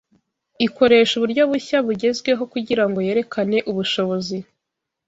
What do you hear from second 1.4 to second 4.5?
bushya bugezweho kugirango yerekane ubushobozi